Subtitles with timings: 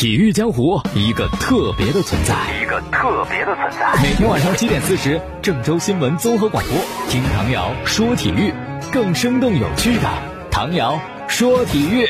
[0.00, 4.02] 体育江湖一个特别的存在，一个特别的存在。
[4.02, 6.74] 每天晚上七点四十，郑州新闻综合广播，
[7.10, 8.50] 听唐瑶说体育，
[8.90, 10.08] 更生动有趣的
[10.50, 12.06] 唐瑶说体育。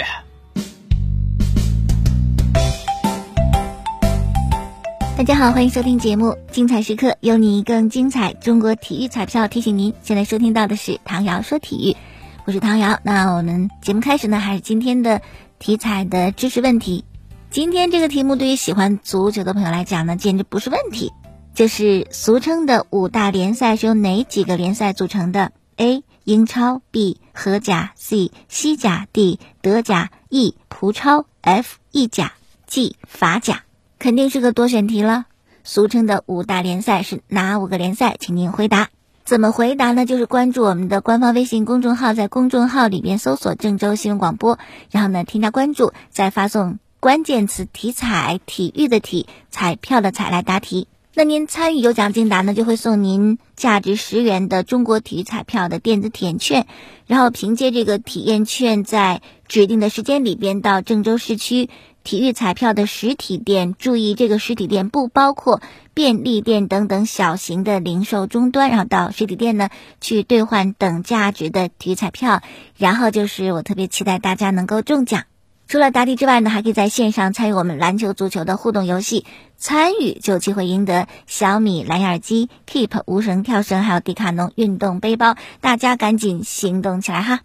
[5.19, 8.33] 大家好，欢迎收听节目，精彩时刻有你更精彩。
[8.35, 11.97] 中国体育彩票提醒您，现在收听到的是唐瑶说体育，
[12.45, 13.01] 我是唐瑶。
[13.03, 15.23] 那我们节目开始呢，还是今天的
[15.59, 17.05] 体彩的知识问题。
[17.51, 21.13] 今天这个题目对于喜欢足球的朋友来讲呢，简直不是问题。
[21.53, 26.05] 就是俗称的五大联赛是由哪几个联赛组成的？A.
[26.23, 27.21] 英超 B.
[27.35, 28.31] 荷甲 C.
[28.49, 29.41] 西甲 D.
[29.63, 30.55] 德甲 E.
[30.69, 31.79] 葡超 F.
[31.91, 32.35] 意甲
[32.69, 32.95] G.
[33.09, 33.65] 法甲，
[33.99, 35.25] 肯定是个多选题了。
[35.65, 38.17] 俗称的五大联赛是哪五个联赛？
[38.21, 38.91] 请您回答。
[39.25, 40.07] 怎么回答呢？
[40.07, 44.61] 就是关注我们的官方微信公众号，在公众号里边搜索“郑州新闻广播”，
[44.93, 46.79] 然后呢添加关注，再发送。
[47.01, 50.87] 关键词体彩，体育的体，彩票的彩来答题。
[51.15, 56.67] 那您参与有奖竞答呢，就会送您价值十元的中国体育彩票的电子体验券。
[57.07, 61.71] 然后凭借这个体验券，在指定的时间里边到郑州市区
[62.05, 65.63] 体育彩票的实体店，注意这个实体店不包括
[65.95, 69.71] 便利店等等小型的零售终端，然后到实体店呢
[70.03, 72.43] 去兑换等价值的体育彩票。
[72.77, 75.25] 然后就是我特别期待大家能够中奖。
[75.71, 79.25] 除了答题之外呢，还可以在线上参与我们篮球、足球的互动游戏，
[79.57, 85.37] 参与就有机会赢得小米蓝牙耳机、Keep 无绳跳绳，还有迪卡侬运动背包。
[85.61, 87.41] 大家赶紧行动起来哈！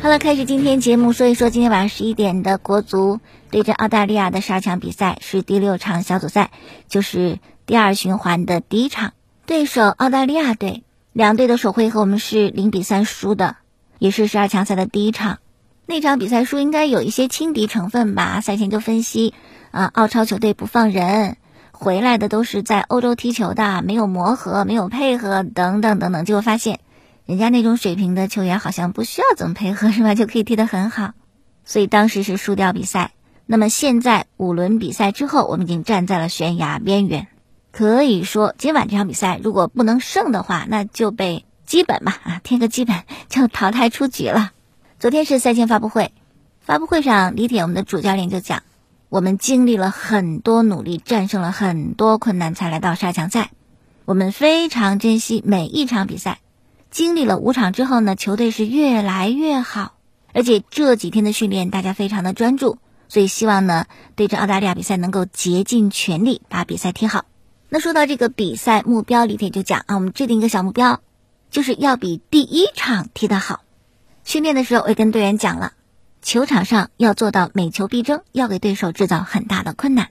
[0.00, 3.18] 好了，开始今天节目，说一说今天晚上十一点的国足
[3.50, 6.52] 对阵澳大利亚的十二强比赛，是第六场小组赛，
[6.86, 9.14] 就是第二循环的第一场。
[9.46, 13.56] 对手澳大利亚队，两队的首回合我们是零比三输的，
[13.98, 15.38] 也是十二强赛的第一场。
[15.84, 18.40] 那场比赛输应该有一些轻敌成分吧？
[18.40, 19.34] 赛前就分析，
[19.70, 21.36] 啊，澳超球队不放人，
[21.72, 26.24] 回来的都是在欧洲踢球的，没有磨合，没有配合，等等等等。
[26.24, 26.80] 结果发现，
[27.26, 30.14] 人家那种水平的球员好像不需要怎么配合， 是吧？
[30.14, 31.12] 就可以踢得很好。
[31.66, 33.12] 所以当时是输掉比赛。
[33.44, 37.28] 那么现在五轮比赛之后，我们已经站在了悬崖边缘。
[37.76, 44.52] 可以说，今晚这场比赛如果不能胜的话，那就被基本嘛啊，添个基本就淘汰出局了。
[45.00, 46.12] 昨天是赛前发布会，
[46.60, 48.62] 发布会上李铁我们的主教练就讲，
[49.08, 53.50] 我们经历了很多努力，战胜了很多困难，才来到十二强赛。
[54.04, 56.38] 我们非常珍惜每一场比赛。
[56.92, 59.94] 经历了五场之后呢，球队是越来越好，
[60.32, 67.24] 而且这几天的训练大家非常的专注，所以希望呢对阵澳大利亚比赛能够竭尽全力把比赛踢好。
[67.70, 71.00] 那说到这个比赛目标，李铁就讲啊，我们制定一个小目标，
[71.50, 73.62] 就是要比第一场踢得好。
[74.22, 75.72] 训练的时候，我也跟队员讲了，
[76.22, 80.10] 球场上要做到每球必争，要给对手制造很大的困难。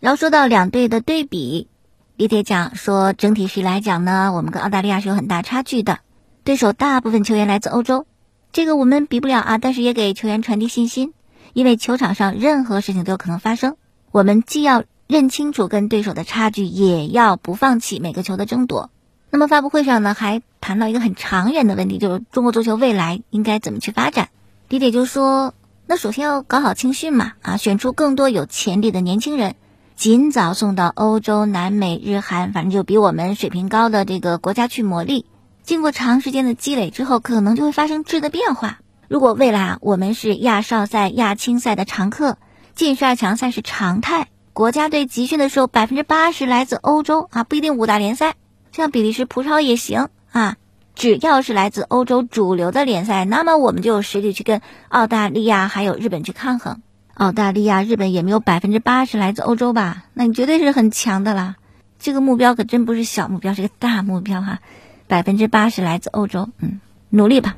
[0.00, 1.68] 然后说到两队的对比，
[2.16, 6.00] 李铁讲说，整体实力来讲呢，我们跟澳大利亚是有很大差距的。
[6.42, 8.04] 对手大部分球员来自欧洲，
[8.52, 11.12] 这个我们比不了啊，但是也给球员传递信心，
[11.52, 13.76] 因为球场上任何事情都有可能发生，
[14.10, 14.82] 我们既要。
[15.06, 18.90] 认清楚跟对手的差距，也要不放弃每个球的争夺。
[19.30, 24.30] 那么发布会上呢，还谈到一个很长远的问题，就是中国足球未来应该怎么去发展。
[24.68, 25.54] 李铁就说
[25.86, 29.54] ：“那首先要搞好青训嘛，啊，选出更多有潜力的年轻人，
[29.94, 35.24] 尽早送到欧洲、南美、日韩，反正就比我们水平高的这个国家去磨砺。
[35.62, 38.80] 经过长时间的积累之后，可能就会发生质的变化。
[39.08, 42.38] 如果未来啊，我们是亚少赛、亚青赛的常客，
[42.74, 48.36] 进十二强赛是常态。”国家队集训的时候，百分之八十来自欧洲啊，不一定五大联赛，
[48.72, 50.56] 像比利时葡超也行啊。
[50.94, 56.80] 只要是来自欧洲主流的联赛，那么我们就有实力去跟澳大利亚还有日本去抗衡。
[57.12, 60.04] 澳大利亚、日本也没有百分之八十来自欧洲吧？
[60.14, 61.56] 那你绝对是很强的啦。
[61.98, 64.60] 这个目标可真不是小目标，是个大目标哈。
[65.06, 67.56] 百分之八十来自欧洲，嗯，努力吧。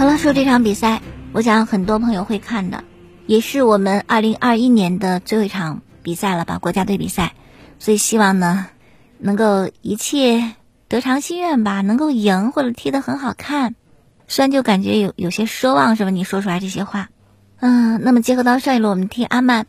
[0.00, 1.02] 好了，说这场比赛，
[1.34, 2.84] 我想很多朋友会看的，
[3.26, 6.58] 也是我们二零二一年的最后一场比赛了吧？
[6.58, 7.34] 国家队比赛，
[7.78, 8.68] 所以希望呢，
[9.18, 10.52] 能够一切
[10.88, 13.74] 得偿心愿吧，能够赢或者踢得很好看。
[14.26, 16.08] 虽然就感觉有有些奢望，是吧？
[16.08, 17.10] 你说出来这些话，
[17.58, 19.66] 嗯，那么结合到上一轮我们踢阿曼，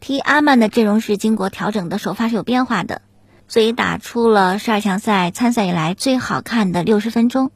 [0.00, 3.00] 踢阿曼的阵容是经过调整的，首发是有变化的，
[3.48, 7.50] 所以打出了十二强赛参赛以来最好看的六十分钟。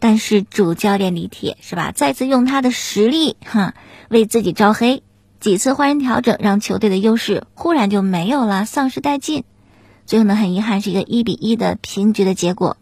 [0.00, 3.74] 但是主教练李铁是吧，再次用他的实力哈
[4.08, 5.02] 为自己招黑，
[5.38, 9.44] 几次换人调整，让球队的优势忽然就没有了，丧失殆尽。
[10.06, 12.78] 最后呢，很遗憾是一个一比一的平局的结果。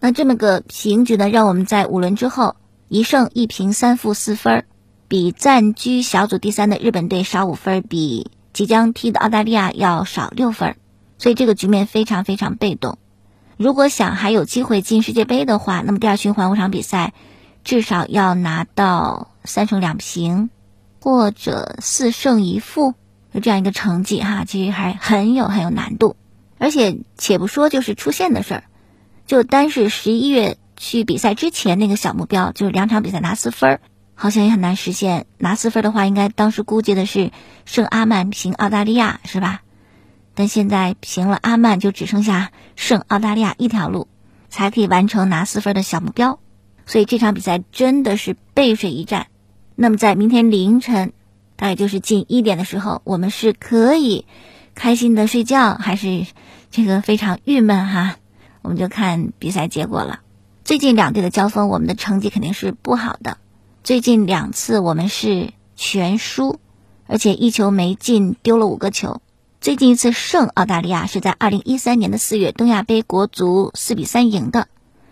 [0.00, 2.56] 那这么个平局呢，让我们在五轮之后
[2.88, 4.64] 一胜一平三负四分，
[5.08, 10.74] 比暂居小组第三的日本队少五分，比即将踢的澳大利亚要少六分，
[11.18, 12.98] 所以这个局面非常非常被动。
[13.62, 17.12] 如果想还有机会进世界杯的话，那么第二循环五场比赛
[17.62, 20.50] 至少要拿到三胜两平
[21.00, 22.94] 或者四胜一负
[23.30, 26.16] 有这样一个成绩哈，其实还很有很有难度。
[26.58, 28.64] 而且，且不说就是出线的事儿，
[29.28, 33.80] 就单是十一月去比赛之前那个小目标，就是两场比赛拿四分儿，
[34.16, 35.26] 好像也很难实现。
[35.38, 37.30] 拿四分的话，应该当时估计的是
[37.64, 39.62] 胜阿曼平澳大利亚，是吧？
[40.34, 44.08] 但现在平了阿曼，就只剩下胜澳大利亚一条路，
[44.48, 46.38] 才可以完成拿四分的小目标。
[46.86, 49.28] 所以这场比赛真的是背水一战。
[49.74, 51.12] 那么在明天凌晨，
[51.56, 54.26] 大概就是近一点的时候，我们是可以
[54.74, 56.26] 开心的睡觉，还是？
[56.70, 58.16] 这个非常郁闷哈，
[58.62, 60.20] 我们就看比赛结果了。
[60.64, 63.36] 最近两队的交锋，我们的成绩肯定是不好的。
[63.84, 66.60] 最近两次我们是全输，
[67.06, 69.20] 而且一球没进，丢了五个球。
[69.62, 74.66] 最近一次胜澳大利亚是在二零一三年的四月东亚杯国足四比三赢的。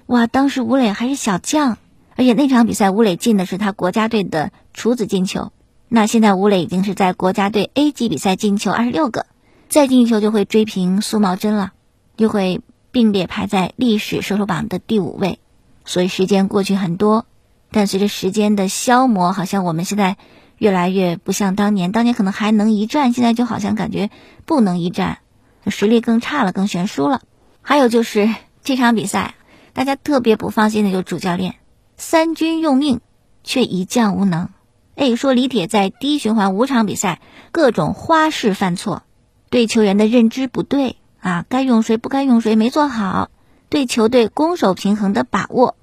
[0.07, 1.77] 哇，当时吴磊还是小将，
[2.17, 5.53] 而且那场比赛吴磊进的是他国家队的处子进球。
[5.89, 9.27] 那现在吴磊已经是在国家队 A 级比赛进球二十六个。
[9.69, 11.71] 再进球就会追平苏茂贞了，
[12.17, 12.61] 就会
[12.91, 15.39] 并列排在历史射手榜的第五位。
[15.85, 17.25] 所以时间过去很多，
[17.71, 20.17] 但随着时间的消磨，好像我们现在
[20.61, 21.91] 越来越不像当年。
[21.91, 24.11] 当年可能还能一战，现在就好像感觉
[24.45, 25.21] 不能一战，
[25.67, 27.23] 实力更差了，更悬殊了。
[27.63, 28.29] 还有就是
[28.63, 29.37] 这场比赛，
[29.73, 31.55] 大家特别不放心的就是主教练，
[31.97, 33.01] 三军用命
[33.43, 34.51] 却一将无能。
[34.97, 37.23] 哎，说李铁在第一循环五场比赛
[37.53, 39.03] 各种花式犯错。
[39.49, 43.31] 对球员的认知不对啊，该用谁不该用谁没做好，
[43.71, 45.75] 对球队攻守平衡的把握，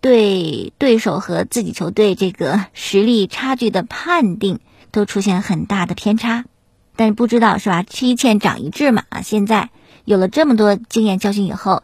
[0.00, 4.60] 对对手和自己球队这个实力差距的判定
[4.90, 6.44] 都出现很大的偏差。
[6.94, 7.82] 但是不知道是吧？
[7.82, 9.20] 吃一堑长一智嘛啊！
[9.20, 9.70] 现在
[10.04, 11.82] 有了这么多经验教训以后，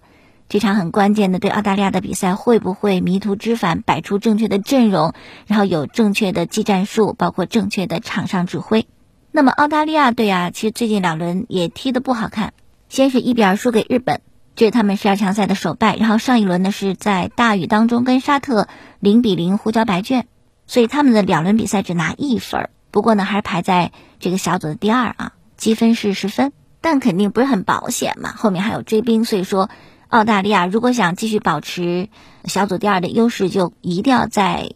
[0.49, 5.13] 这场很关键的对澳大利亚的比赛会不会迷途知返，摆出正确的阵容，
[5.47, 8.87] 然后有正确的技战术，包括正确的场上指挥？
[9.31, 12.55] 那么澳大利亚队啊，其实最近两轮也踢得不好看。
[12.89, 14.21] 先是一比二输给日本，
[14.55, 15.97] 这是他们十二强赛的首败。
[15.97, 18.69] 然后上一轮呢是在大雨当中跟沙特
[19.01, 20.27] 零比零胡交白卷，
[20.67, 22.71] 所以他们的两轮比赛只拿一分。
[22.91, 28.33] 不过呢，还是排在这个小组的第二啊，积分是十分，但肯定不是很保险嘛。
[28.37, 29.71] 后面还有追兵，所以说
[30.09, 32.09] 澳大利亚如果想继续保持
[32.45, 34.71] 小组第二的优势，就一定要在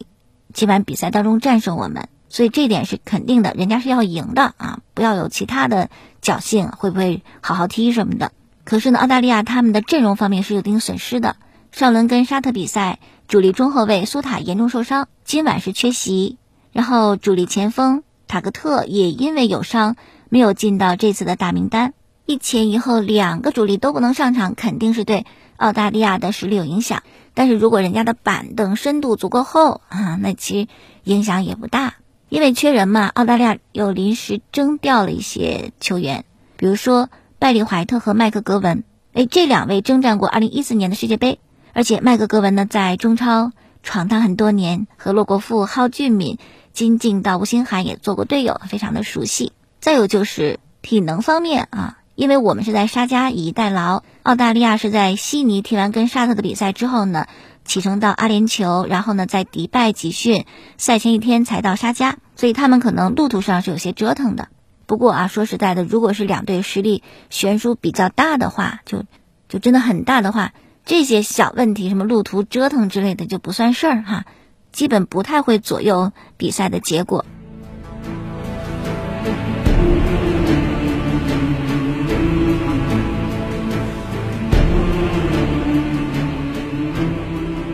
[0.53, 2.09] 今晚比赛当中战胜我们。
[2.29, 4.79] 所以这点是肯定的，人家是要赢的啊！
[4.93, 5.89] 不要有其他的
[6.21, 8.33] 侥幸，会不会好好踢什么的？
[8.67, 11.37] 可是呢，澳大利亚他们的阵容方面是有一定损失的。
[11.71, 12.99] 上轮跟沙特比赛，
[13.29, 16.37] 主力中后卫苏塔严重受伤，今晚是缺席。
[16.73, 19.95] 然后主力前锋塔格特也因为有伤，
[20.27, 21.93] 没有进到这次的大名单。
[22.25, 25.25] 一前一后两个主力都不能上场，肯定是对
[25.55, 27.03] 澳大利亚的实力有影响。
[27.33, 30.67] 但是如果人家的板凳深度足够厚啊，那其实
[31.05, 31.93] 影响也不大。
[32.27, 36.25] 因为缺人嘛，澳大利亚又临时征调了一些球员，
[36.57, 37.07] 比如说
[37.39, 38.83] 拜利怀特和麦克格文。
[39.13, 41.39] 哎，这两位征战过2014年的世界杯，
[41.73, 43.51] 而且麦克格文呢在中超
[43.83, 46.37] 闯荡很多年，和洛国富、蒿俊闵、
[46.73, 49.53] 金敬道、吴兴涵也做过队友，非常的熟悉。
[49.79, 57.27] 再有就是体能方面啊，因为我们是在沙加以逸待劳，澳大利亚是在悉尼踢完跟沙特的比赛之后呢。
[57.65, 60.45] 启程到阿联酋，然后呢，在迪拜集训，
[60.77, 64.47] 赛前一天才到沙加，所以他们可能路途上是有些折腾的。
[64.87, 69.03] 不过啊，说实在的，如果是两队实力悬殊比较大的话，就
[69.49, 70.53] 就真的很大的话，
[70.85, 74.25] 这些小问题，什么路途折腾之类的就不算事儿哈，
[74.71, 77.25] 基本不太会左右比赛的结果。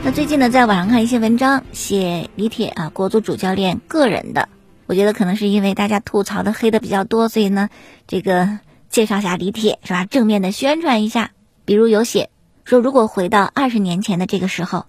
[0.04, 4.50] 那最近呢，在网上看一些文章，写李铁啊，国足主教练个人的。
[4.86, 7.70] 我觉得可能是因为大家吐槽的黑的比较多，所以呢，
[8.08, 8.60] 这个
[8.90, 10.06] 介绍下李铁是吧？
[10.06, 11.32] 正面的宣传一下。
[11.66, 12.30] 比如有写
[12.66, 14.86] 说，如果回到二十年前的这个时候，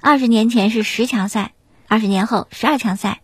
[0.00, 1.52] 二十年前是十强赛，
[1.86, 3.20] 二十年后十二强赛。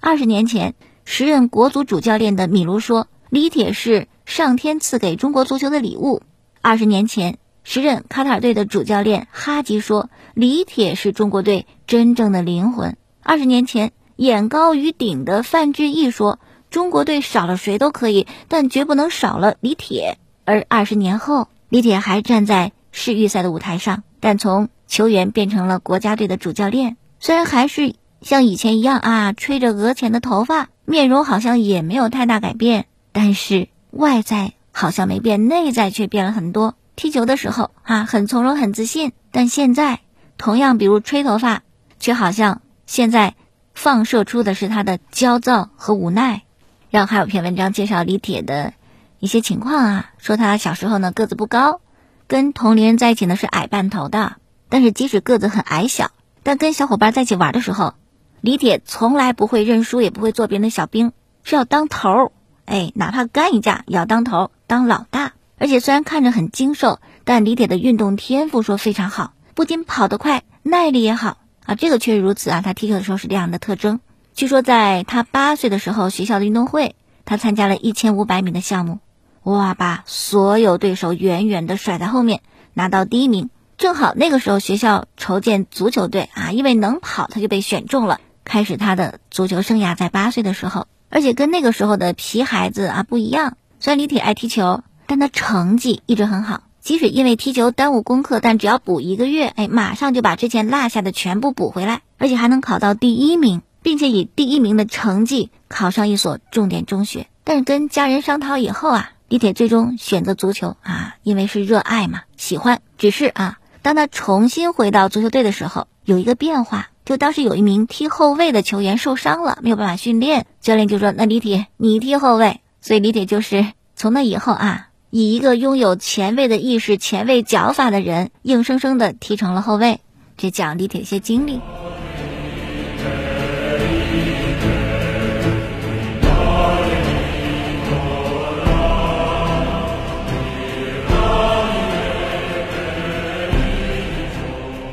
[0.00, 6.22] 二十年前，时任国足主教练的米卢说，李铁是上天赐给中国足球的礼物。
[6.62, 7.38] 二十年前。
[7.64, 26.96] 时任卡塔尔队的主教练哈吉说：“李铁是中国队真正的灵魂。”二十年前，眼高于顶的范志毅说：“中国队少了谁都可以，但绝不能少了李铁。”而二十年后，李铁还站在世预赛的舞台上，但从球员变成了国家队的主教练。
[27.20, 36.74] 虽然还是像以前一样啊，吹着额前的头发，面容好像也没有太大改变，但是外在好像没变，内在却变了很多。
[36.96, 40.00] 踢球的时候啊，很从容，很自信，但现在
[40.38, 41.62] 同样，比如吹头发，
[42.00, 42.62] 却好像。
[42.90, 43.34] 现在
[43.78, 46.42] 放射出的是他的焦躁和无奈。
[46.90, 48.72] 然后还有篇文章介绍李铁的
[49.20, 51.80] 一些情况啊，说他小时候呢个子不高，
[52.26, 54.34] 跟同龄人在一起呢是矮半头的。
[54.68, 56.10] 但是即使个子很矮小，
[56.42, 57.94] 但跟小伙伴在一起玩的时候，
[58.40, 61.12] 李铁从来不会认输，也不会做别人的小兵，
[61.44, 62.32] 是要当头儿。
[62.64, 65.34] 哎，哪怕干一架也要当头当老大。
[65.56, 71.38] 而且虽然看着很精瘦，但李铁的运动天赋说非常好，不仅跑得快，耐力也好。
[71.68, 72.62] 啊，这个确实如此啊！
[72.62, 74.00] 他踢球的时候是这样的特征。
[74.34, 76.96] 据说在他八岁的时候，学校的运动会，
[77.26, 79.00] 他参加了一千五百米的项目，
[79.42, 82.40] 哇，把所有对手远远的甩在后面，
[82.72, 83.50] 拿到第一名。
[83.76, 89.94] 正好那个时候学校筹建足球队啊，因为能跑，他就被选中了，开始他的足球生涯。
[89.94, 93.58] 在八岁的时候，而且跟那个时候的皮孩子啊不一样。
[93.78, 96.62] 虽然李铁爱踢球，但他成绩一直很好。
[96.80, 107.26] 即使因为踢球耽误功课，但只要补一个月，哎，马上就把之前落下的全部补回来，而且还能考到第一名，并且以第一名的成绩考上一所重点中学。
[107.44, 112.80] 但是跟家人商讨以后啊，李铁最终选择足球啊，因为是热爱嘛，喜欢。
[112.96, 123.66] 只是啊，当他重新回到足球队的时候，有一个变化，就当时有一名踢后卫的球员受伤了，没有办法训练，教练就说：“那李铁你踢后卫。”所以李铁就是
[123.96, 124.87] 从那以后啊。
[125.10, 130.00] 以一个拥有前卫的意识、前卫脚法的人，硬生生的踢成了后卫。
[130.36, 131.60] 这讲李铁一些经历。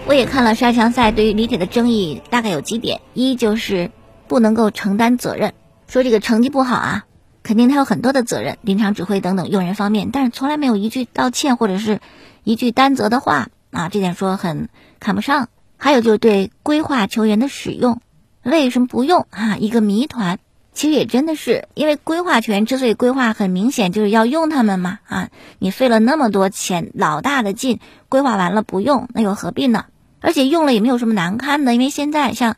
[0.08, 3.92] 我也看了十二强赛，对于李铁的争议大概有几点：一就是
[4.30, 5.52] 不能够承担责任，
[5.90, 7.06] 说这个成绩不好啊。
[7.46, 12.02] 肯定他有很多的责任，临场指挥等等用人方面，但是从来没有一句道歉或者是
[12.44, 14.68] 一句担责的话啊，这点说很
[15.00, 15.48] 看不上。
[15.78, 18.02] 还有就是对规划球员的使用，
[18.42, 19.58] 为什么不用啊？
[19.58, 20.40] 一个谜团。
[20.74, 25.30] 其实也真的是因为规划球员之所以规划，很明显就是要用他们嘛啊！
[25.60, 29.86] 你费了那么多钱，老大的劲，规划完了不用，那又何必呢？
[30.20, 32.58] 而且用了也没有什么难堪的，因为现在像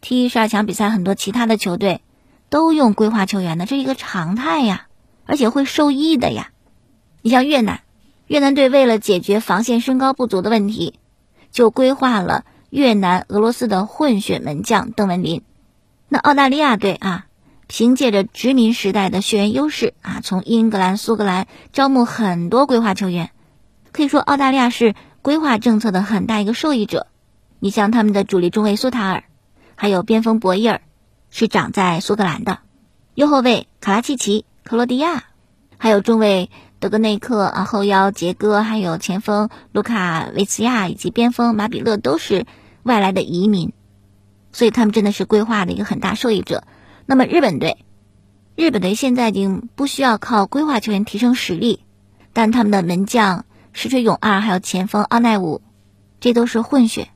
[0.00, 2.00] 踢十二强比赛，很多其他的球队。
[2.50, 4.88] 都用规划球员的，这是一个常态呀，
[5.24, 6.50] 而且会受益的呀。
[7.22, 7.82] 你像越南，
[8.26, 10.98] 越南队为了解决防线身高不足的问题，
[11.52, 15.42] 就规划了越南俄罗斯的混血门将邓文林。
[16.08, 17.26] 那澳大利亚队啊，
[17.68, 23.30] 凭借着殖民时代的血缘优势啊，从英格兰、苏格兰招募很多规划球员，
[23.92, 27.06] 可以说澳大利亚是规划政策的很大一个受益者。
[27.60, 29.24] 你像他们的主力中卫苏塔尔，
[29.76, 30.80] 还有边锋博伊尔。
[31.30, 32.58] 是长在苏格兰的，
[33.14, 35.24] 右后卫卡拉契奇、克罗地亚，
[35.78, 42.46] 还有中卫德格内克啊，后腰杰戈，还有前锋卢卡维茨亚以及边锋马比勒都是
[42.82, 43.72] 外来的移民，
[44.52, 46.64] 所以他们真的是规划的一个很大受益者。
[47.06, 47.84] 那么日本队，
[48.56, 51.84] 日本队现在已经不需要靠规划球员提升实力，
[52.32, 55.62] 但他们的门将石锤勇二还有前锋奥奈武，
[56.18, 57.08] 这都是混血。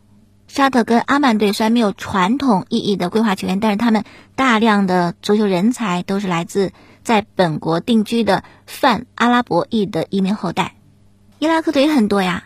[0.54, 4.04] 沙特跟阿曼队虽然没有传统意义的规划球员，但是他们
[4.36, 6.70] 大量的足球人才都是来自
[7.02, 10.76] 在本国定居的泛阿拉伯裔的移民后代。
[11.40, 12.44] 伊拉克队也很多呀，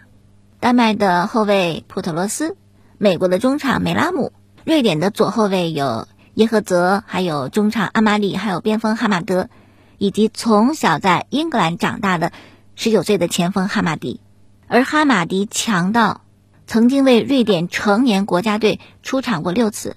[0.58, 2.56] 丹麦的后卫普特罗斯，
[2.96, 4.32] 美国的中场梅拉姆，
[4.64, 9.50] 瑞典的左后卫有耶赫泽，还有中场阿马里，还有边锋哈马德，
[9.98, 12.32] 以及从小在英格兰长大的
[12.74, 14.22] 十九岁的前锋哈马迪，
[14.66, 16.22] 而哈马迪强到。
[16.68, 19.96] 曾经为瑞典成年国家队出场过六次，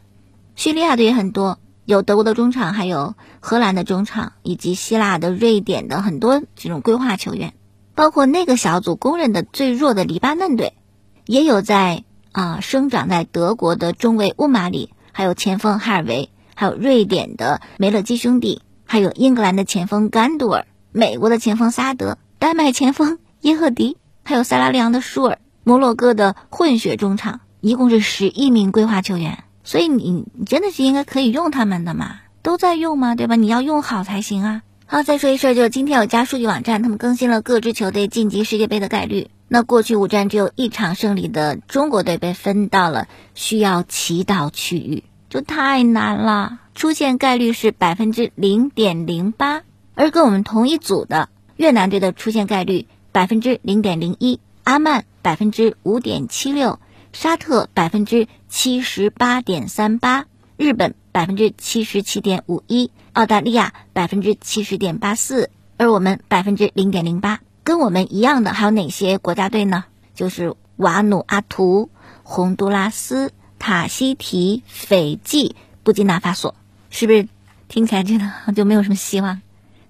[0.56, 7.54] 叙利亚队也很多，有德国的中场，还有荷兰的中场，以及希腊的、瑞典的很多这种规划球员，
[7.94, 10.78] 包括那个小组公认的最弱的黎巴嫩队，
[11.25, 25.40] 也有在啊生长在德国的中卫乌马里，还有前锋哈尔维，还有瑞典的梅勒基兄弟，还有英格兰的前锋甘杜尔，美国的前锋萨德，丹麦前锋耶赫迪，还有塞拉利昂的舒尔。
[25.63, 32.22] 摩洛哥的混血中场一共是十一名规划球员，所以你你真的是应该可以用他们的嘛？
[32.41, 33.15] 都在用吗？
[33.15, 33.36] 对吧？
[33.36, 34.63] 你要用好才行啊。
[34.88, 39.30] 好，再说一事儿，就是今天有家数据网站，他们更新了各支球队晋级世界杯的概率。
[39.48, 49.62] 那过去五战只有一场胜利的中国队被分到了需要祈祷区域，就太难了，出现概率是百分之零点零八。
[49.94, 54.39] 而跟我们同一组的越南队的出现概率百分之零点零一，
[54.72, 56.80] 阿曼百分之五点七六，
[57.12, 67.42] 沙特百分之七十八点三八，日本百分之七十七点五一，澳大利亚百分之七十点八四，而我们百分之零点零八。
[67.66, 69.84] 跟我们一样的还有哪些国家队呢？
[70.16, 71.90] 就是瓦努阿图、
[72.24, 76.56] 洪都拉斯、塔希提、斐济、布基纳法索，
[76.90, 77.28] 是不是
[77.68, 79.42] 听起来真的就没有什么希望？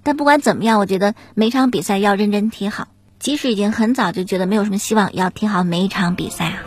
[0.02, 2.88] 但不管怎么样，我觉得每场比赛要认真踢好，
[3.22, 6.64] 即使已经很早就觉得没有什么希望，要踢好每一场比赛啊。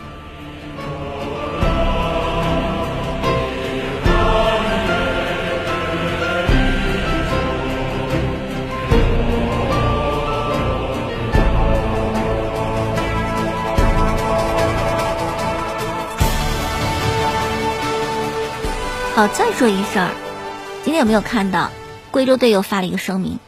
[19.13, 20.09] 好，再说一事儿，
[20.85, 21.69] 今天有没有看到
[22.11, 23.39] 贵州队又发了一个声明？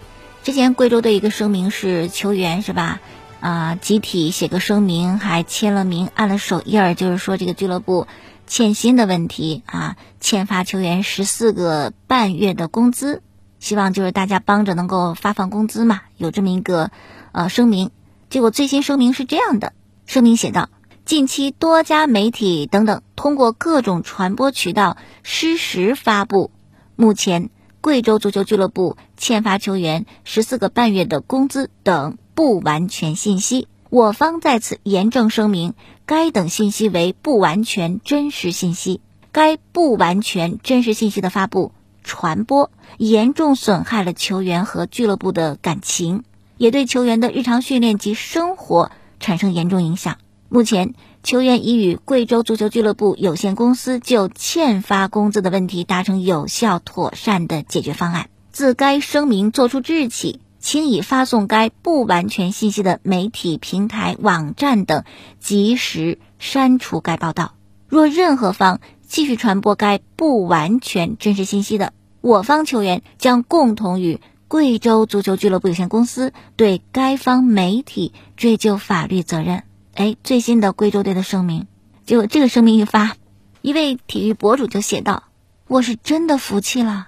[0.47, 3.01] 之前贵州的一个声明是球员是吧？
[3.41, 8.07] 啊，集体写个声明，还签了名，按了手印儿，就是说这个俱乐部
[8.45, 13.21] 欠薪的问题啊，欠发球员十四个半月的工资，
[13.59, 16.91] 希望就是大家帮着能够发放工资嘛，有这么一个
[17.33, 17.91] 呃声明。
[18.29, 19.73] 结果最新声明是这样的，
[20.05, 20.69] 声明写道。
[21.03, 26.51] 近期多家媒体等等通过各种传播渠道失实发布，
[26.95, 27.49] 目前
[27.81, 33.67] 贵州足球俱乐部欠发球员十四个半月的工资等不完全信息。
[33.89, 35.74] 我方在此严正声明，
[36.05, 39.01] 该等信息为不完全真实信息。
[39.31, 41.72] 该不完全真实信息的发布、
[42.03, 46.24] 传播，严重损害了球员和俱乐部的感情，
[46.57, 50.17] 也对球员的日常训练及生活产生严重影响。
[50.50, 50.96] 目前，
[51.27, 58.29] 球员已与贵州足球俱乐部有限公司就欠发工资的问题达成有效妥善的解决方案。
[58.50, 65.04] 自该声明作出之日起，请已发送该不完全信息的媒体平台、网站等
[65.38, 67.56] 及时删除该报道。
[67.89, 79.63] 若任何方继续传播该不完全真实信息的，我方球员将共同与贵州足球俱乐部有限公司对该方媒体追究法律责任。
[79.97, 81.65] 哎，最新的贵州队的声明，
[82.05, 83.15] 结果这个声明一发，
[83.63, 85.23] 一位体育博主就写道
[85.67, 87.07] ：“我是真的服气了，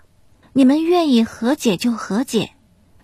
[0.53, 2.49] 你们愿意和解就和解，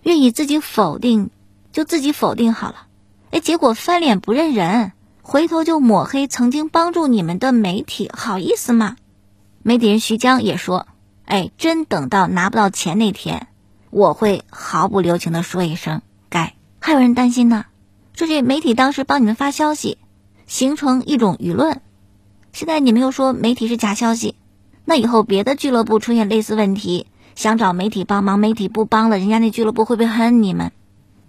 [0.02, 1.30] 愿意自己否定
[1.70, 2.88] 就自己否定好了。
[3.30, 4.90] 哎，结果翻脸不认人，
[5.22, 8.96] 回头就抹黑曾经帮助你们的媒体，好意思吗？”
[9.62, 10.88] 媒体人徐江也说
[11.26, 13.46] ：“哎，真等到拿不到钱那天，
[13.90, 17.66] 我会毫不留情的说一声该。”还有人担心呢。
[18.16, 19.98] 说这媒体当时帮你们发消息，
[20.46, 21.82] 形成一种舆论。
[22.54, 24.36] 现在你们又说媒体是假消息，
[24.86, 30.72] 那以后别的俱乐部出现类似问题，想找媒体帮忙，媒体不帮了，人家那俱乐部会不会恨你们？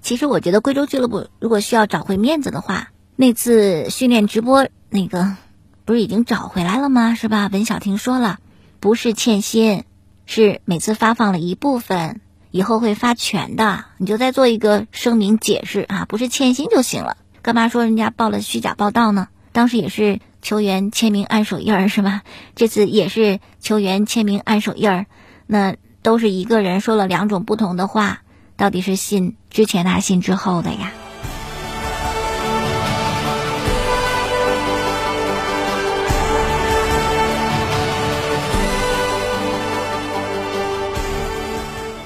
[0.01, 5.35] 其实我觉得贵州俱乐部如果需要找回面子的话，那次训练直播那个
[5.83, 7.15] 不是已经找回来了吗？
[7.15, 7.49] 是吧？
[7.51, 8.39] 文小婷说了，
[8.79, 9.83] 不是欠薪，
[10.25, 12.21] 是每次发放了一部分。
[12.57, 19.27] 以后会发全的，你就再做一个声明解释啊，不是欠薪就行了，干嘛说人家报了虚假报道呢？
[19.51, 22.23] 当时也是球员签名按手印儿是吧？
[22.55, 25.05] 这次也是球员签名按手印儿，
[25.45, 28.21] 那都是一个人说了两种不同的话，
[28.55, 30.91] 到底是信之前的还是信之后的呀？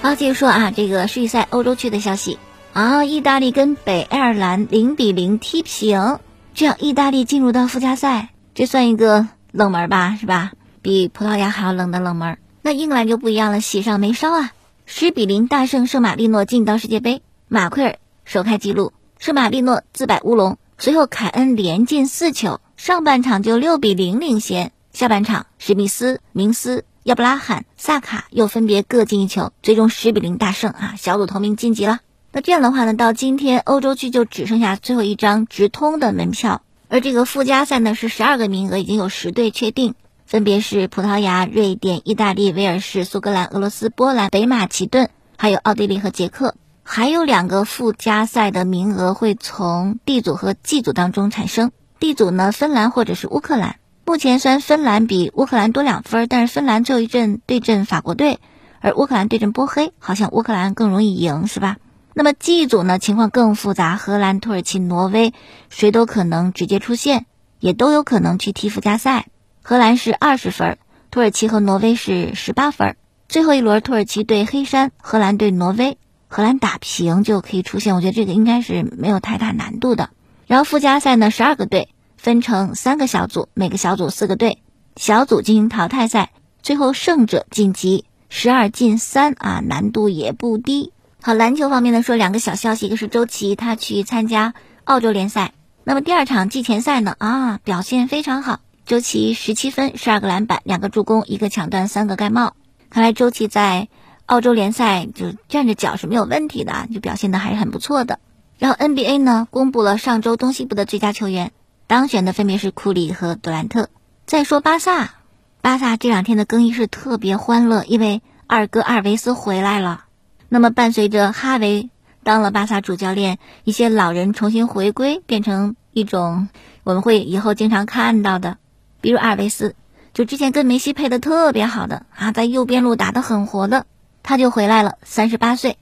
[0.03, 2.39] 好，继续说啊，这个世预赛欧洲区的消息
[2.73, 6.17] 啊，意大利跟北爱尔兰零比零踢平，
[6.55, 10.53] 这样意大利进入到附加赛，这算一个冷门吧，是吧？
[10.81, 12.39] 比葡萄牙还要冷的冷门。
[12.63, 14.51] 那英格兰就不一样了，喜上眉梢啊，
[14.87, 17.21] 十比零大胜圣马力诺，进到世界杯。
[17.47, 26.85] 马奎尔首开纪录，圣马力诺自摆乌龙，随后凯恩连进四球，上半场就六比零领先，下半场史密斯、明斯。
[27.03, 30.93] 亚布拉罕、萨卡又分别各进一球，最终十比零大胜啊！
[30.99, 31.99] 小组头名晋级了。
[32.31, 39.95] 那这样的话呢，到今天欧洲区就只剩下最后一张直通的门票，而这个附加赛呢是十二个名额，已经有十队确定，
[40.27, 46.53] 分别是葡萄牙、瑞典、意大利、威尔士、苏格兰、俄罗斯、波兰、北马其顿，还有奥地利和捷克。
[46.83, 51.71] 还有两个附加赛的名额会从 D 组和 G 组当中产生。
[51.99, 53.77] D 组呢，芬兰或者是乌克兰。
[54.05, 58.39] 目前虽然芬兰比乌克兰多两分，但是芬兰最后一阵对阵法国队，
[58.79, 61.77] 而乌克兰对阵波黑，好像乌克兰更容易赢，是吧？
[62.13, 65.33] 那么 G 组呢，情况更复杂，荷兰、土耳其、挪威
[65.69, 67.25] 谁都可能直接出线，
[67.59, 69.27] 也都有可能去踢附加赛。
[69.61, 70.77] 荷兰是二十分，
[71.09, 72.97] 土耳其和挪威是十八分。
[73.29, 77.95] 最后一轮，土耳其对黑山，荷兰对挪威，荷兰打平就可以出现。
[77.95, 80.09] 我觉得这个应该是没有太大难度的。
[80.47, 81.87] 然后附加赛呢，十二个队
[82.21, 84.60] 分成三个小组，每个小组四个队，
[84.95, 86.29] 小组进行淘汰赛，
[86.62, 90.91] 最后胜者晋级，十二进三啊，难度也不低。
[91.23, 94.53] 好，篮球方面呢，说两个小消息，一个是周琦他去参加
[94.84, 95.53] 澳洲联赛，
[95.84, 98.60] 那么第二场季前赛呢啊，表现非常好。
[98.86, 102.53] 周琦十七分、十二个篮板、两个助攻、一个抢断、三个盖帽。
[102.91, 103.88] 看来周琦在
[104.27, 108.19] 澳洲联赛就站着脚是没有问题的啊，就表现的还是很不错的。
[108.60, 111.51] 然后 NBA 呢公布了上周东西部的最佳球员，
[111.91, 113.89] 当选的分别是库里和杜兰特。
[114.25, 115.15] 再说巴萨，
[115.60, 120.06] 巴萨这两天的更衣室特别欢乐，因为二哥阿尔维斯回来了。
[120.47, 121.89] 那么伴随着哈维
[122.23, 126.47] 当了巴萨主教练，一些老人重新回归，变成一种
[126.86, 128.58] 我们会以后经常看到的。
[129.01, 129.75] 比如阿尔维斯，
[130.13, 133.86] 就之前跟梅西配的特别好的啊，在右边路打得很活的，
[134.23, 135.77] 他就回来了，三十八岁。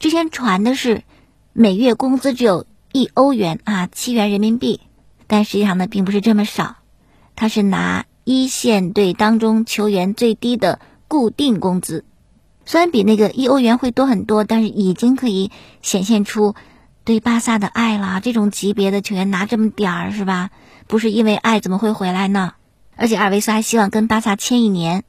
[0.00, 1.04] 之前传的是
[1.52, 4.80] 每月工资只有一欧元啊，七元人民币，
[5.32, 6.76] 但实际上呢，并不是这么少，
[7.36, 12.04] 他是拿一线队当中球员最低的固定工资，
[12.66, 16.54] 虽然比那个一欧元会多很多，但是已经可以显现出
[17.04, 18.20] 对巴萨的爱了。
[18.22, 20.50] 这种级别的球员拿这么点儿是吧？
[20.86, 22.52] 不是因为爱，怎么会回来呢？
[22.94, 25.02] 而且阿尔维斯还希望跟巴萨签一年，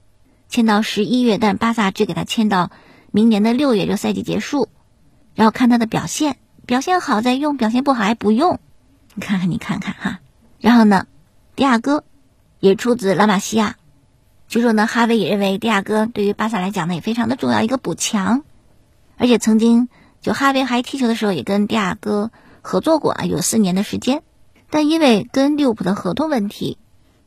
[0.48, 2.72] 签到十一月，但巴萨只给他签到
[3.12, 4.70] 明年的六月，就赛季结束，
[5.36, 8.62] 然后看他的表现，表现好再用，表现不好还不用。
[9.16, 10.20] 你看看，你看看哈。
[10.60, 11.08] 然后呢，
[11.56, 12.04] 迪亚哥
[12.60, 13.76] 也出自拉玛西亚，
[14.48, 18.44] 据说呢，哈维也认为迪亚哥对于巴萨来讲呢也非常的重要，一个补强。
[19.18, 19.90] 而且曾经
[20.22, 24.24] 就哈维还踢球的时候也跟迪亚哥合作过啊，有四年的时间，
[24.70, 26.78] 但因为跟利物浦的合同问题。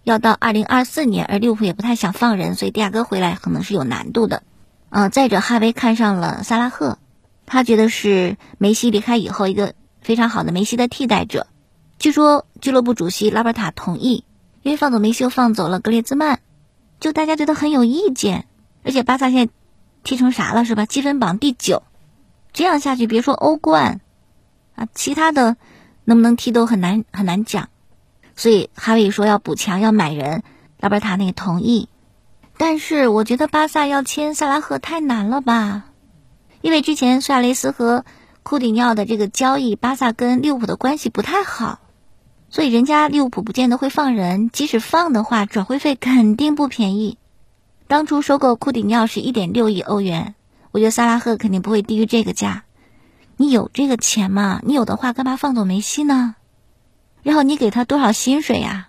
[0.02, 4.44] 要到二零二四年，而利物浦也不太想放人，所以迪亚哥回来可能是有难度的。
[4.88, 6.98] 嗯，再者，哈维看上了萨拉赫，
[7.44, 11.48] 他觉得是梅西离开以后一个非常好的梅西的替代者。
[11.98, 14.24] 据说俱乐部主席拉波塔同意，
[14.62, 16.40] 因为放走梅西又放走了格列兹曼，
[17.00, 18.46] 就大家觉得很有意见。
[18.84, 19.52] 而且巴萨现在
[20.04, 20.86] 踢成啥了是吧？
[20.86, 21.82] 积分榜第九，
[22.52, 24.00] 这样下去别说欧冠
[24.74, 25.56] 啊，其他的
[26.04, 27.68] 能不能踢都很难很难讲。
[28.36, 30.42] 所以哈维说要补强要买人，
[30.78, 31.88] 拉贝塔那个同意，
[32.58, 35.86] 但是我觉得巴萨要签萨拉赫太难了吧？
[36.60, 38.04] 因为之前苏亚雷斯和
[38.42, 41.80] 库蒂尼奥的这个交易，巴萨跟利物浦的关系不太好，
[42.56, 47.18] 所以人家利物浦不见得会放人，即使放的话，转会费肯定不便宜。
[47.86, 50.34] 当初收购库蒂尼奥是一点六亿欧元，
[50.70, 52.64] 我觉得萨拉赫肯定不会低于这个价。
[53.36, 54.62] 你有这个钱吗？
[54.64, 56.34] 你有的话，干嘛放走梅西呢？
[57.22, 58.88] 然后你给他多少薪水呀？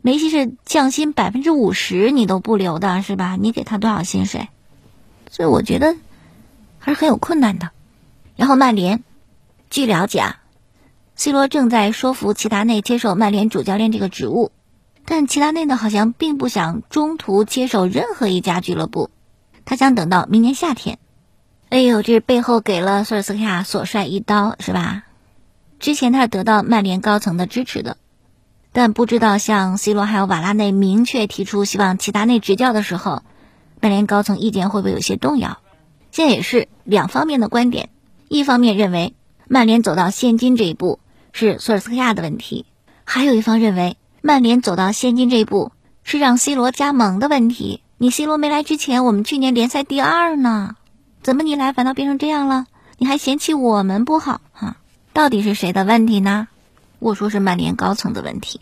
[0.00, 3.34] 梅西是降薪百分之五十，你都不留的是吧？
[3.34, 4.48] 你给他多少薪水？
[5.28, 5.96] 所以我觉得
[6.78, 7.70] 还是很有困难的。
[8.36, 9.02] 然后曼联，
[9.70, 10.38] 据了解啊
[11.22, 14.50] ，C 罗正在说服齐达内接受曼联主教练这个职务，
[15.04, 19.08] 但齐达内呢好像并不想中途接手任何一家俱乐部，
[19.64, 20.98] 他想等到明年夏天。
[21.68, 25.04] 哎呦，这背后给了索尔斯克亚所帅一刀是吧？
[25.78, 27.98] 之前他是得到曼联高层的支持的，
[28.72, 33.22] 但不知道像 C 罗还有瓦拉内明确提出希望齐达内执教的时候，
[33.80, 35.58] 曼联高层意见会不会有些动摇？
[36.10, 37.90] 现在也是两方面的观点，
[38.26, 39.14] 一方面认为
[39.46, 40.98] 曼联走到现今这一步
[41.32, 42.66] 是索尔斯克亚的问题，
[43.04, 45.72] 还有一方认为曼联走到现今这一步
[46.04, 47.80] 是让 C 罗加盟的问题。
[47.96, 50.76] 你 C 罗没来之前，我们去年联赛第二呢，
[51.22, 52.66] 怎么你来反倒变成这样了？
[52.98, 54.76] 你还嫌弃我们不好哈？
[55.12, 56.48] 到底是谁的问题呢？
[56.98, 58.60] 我说是曼联高层的问题。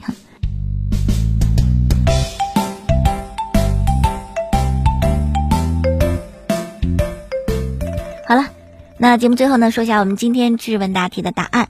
[8.27, 8.47] 好了，
[8.97, 11.69] 那节目最后呢，说一下我们今天质问大题的答案。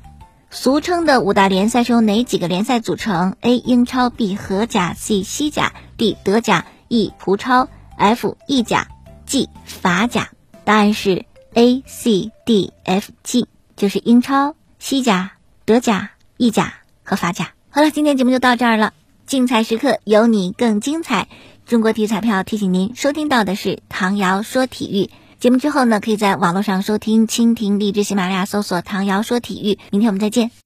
[0.52, 3.58] 俗称的五大联赛是由哪几个联赛组成？A.
[3.58, 4.34] 英超 B.
[4.34, 5.22] 荷甲 C.
[5.22, 6.16] 西甲 D.
[6.24, 7.12] 德甲 E.
[7.20, 8.36] 葡超 F.
[8.48, 8.88] 意甲
[9.26, 9.48] G.
[9.64, 10.30] 法甲。
[10.64, 14.56] 答案是 A、C、D、F、G，就是英超。
[14.80, 15.32] 西甲、
[15.64, 17.52] 德甲、意甲和法甲。
[17.70, 18.92] 好了，今天节目就到这儿了。
[19.26, 21.28] 精彩时刻有你更精彩。
[21.64, 25.10] 中国体育彩票提醒您，收听到的是唐瑶说体育
[25.40, 29.78] 节目之后呢，可以在网络上收听蜻蜓、荔枝、喜马拉雅搜索“唐瑶说体育”。
[29.90, 30.50] 明天我们再见。